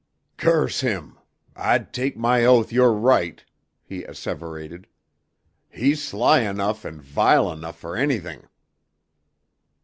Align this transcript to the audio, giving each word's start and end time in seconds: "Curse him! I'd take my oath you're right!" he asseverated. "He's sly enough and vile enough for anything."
"Curse 0.37 0.79
him! 0.81 1.19
I'd 1.55 1.93
take 1.93 2.17
my 2.17 2.43
oath 2.43 2.71
you're 2.71 2.91
right!" 2.91 3.45
he 3.83 4.03
asseverated. 4.03 4.87
"He's 5.69 6.01
sly 6.03 6.39
enough 6.39 6.83
and 6.85 6.99
vile 6.99 7.51
enough 7.51 7.77
for 7.77 7.95
anything." 7.95 8.47